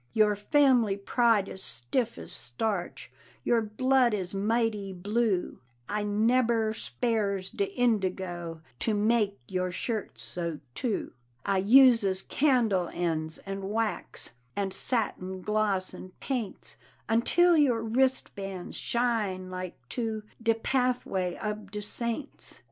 [0.13, 3.11] Your family pride is stiff as starch,
[3.43, 10.57] Your blood is mighty blue I nebber spares de indigo To make your shirts so,
[10.73, 11.11] too.
[11.45, 16.77] I uses candle ends, and wax, And satin gloss and paints,
[17.07, 22.59] Until your wristbands shine like to De pathway ob de saints.